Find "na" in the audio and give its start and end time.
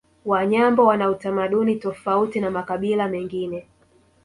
2.39-2.51